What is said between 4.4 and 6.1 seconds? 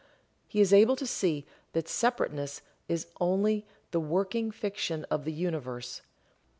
fiction of the Universe."